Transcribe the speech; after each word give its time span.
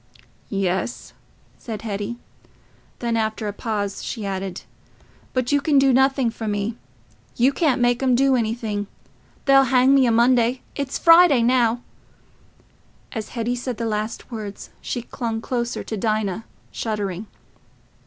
"Yes," 0.49 1.13
said 1.59 1.83
Hetty. 1.83 2.17
Then, 2.97 3.15
after 3.15 3.47
a 3.47 3.53
pause, 3.53 4.01
she 4.03 4.25
added, 4.25 4.63
"But 5.31 5.51
you 5.51 5.61
can 5.61 5.77
do 5.77 5.93
nothing 5.93 6.31
for 6.31 6.47
me. 6.47 6.75
You 7.35 7.53
can't 7.53 7.79
make 7.79 8.01
'em 8.01 8.15
do 8.15 8.35
anything. 8.35 8.87
They'll 9.45 9.65
hang 9.65 9.93
me 9.93 10.07
o' 10.07 10.11
Monday—it's 10.11 10.97
Friday 10.97 11.43
now." 11.43 11.83
As 13.11 13.29
Hetty 13.37 13.53
said 13.53 13.77
the 13.77 13.85
last 13.85 14.31
words, 14.31 14.71
she 14.81 15.03
clung 15.03 15.39
closer 15.39 15.83
to 15.83 15.95
Dinah, 15.95 16.45
shuddering. 16.71 17.27